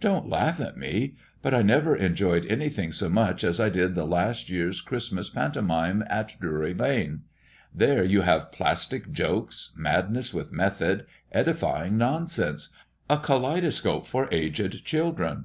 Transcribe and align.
Dont 0.00 0.28
laugh 0.28 0.58
at 0.60 0.76
me; 0.76 1.14
but 1.40 1.54
I 1.54 1.62
never 1.62 1.94
enjoyed 1.94 2.44
anything 2.46 2.90
so 2.90 3.08
much 3.08 3.44
as 3.44 3.60
I 3.60 3.68
did 3.68 3.94
the 3.94 4.04
last 4.06 4.50
year's 4.50 4.80
Christmas 4.80 5.30
pantomime 5.30 6.02
at 6.08 6.34
Drury 6.40 6.74
lane. 6.74 7.22
There 7.72 8.02
you 8.02 8.22
have 8.22 8.50
plastic 8.50 9.12
jokes, 9.12 9.72
madness 9.76 10.34
with 10.34 10.50
method, 10.50 11.06
edifying 11.30 11.96
nonsense 11.96 12.70
a 13.08 13.18
kaleidoscope 13.18 14.04
for 14.08 14.28
aged 14.32 14.84
children." 14.84 15.44